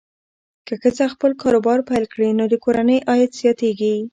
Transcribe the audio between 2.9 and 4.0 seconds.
عاید زیاتېږي.